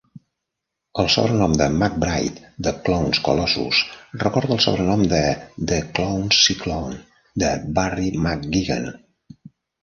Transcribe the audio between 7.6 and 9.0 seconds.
Barry McGuigan.